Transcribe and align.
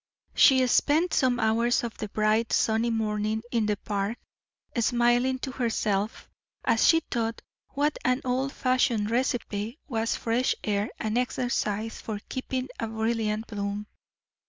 She 0.33 0.65
spent 0.65 1.13
some 1.13 1.39
hours 1.39 1.83
of 1.83 1.95
the 1.99 2.09
bright, 2.09 2.51
sunny 2.53 2.89
morning 2.89 3.43
in 3.51 3.67
the 3.67 3.77
park, 3.77 4.17
smiling 4.75 5.37
to 5.37 5.51
herself, 5.51 6.27
as 6.65 6.87
she 6.87 7.01
thought 7.11 7.43
what 7.75 7.99
an 8.03 8.19
old 8.25 8.51
fashioned 8.51 9.11
recipe 9.11 9.77
was 9.87 10.15
fresh 10.15 10.55
air 10.63 10.89
and 10.99 11.19
exercise 11.19 12.01
for 12.01 12.19
keeping 12.29 12.67
a 12.79 12.87
brilliant 12.87 13.45
bloom. 13.45 13.85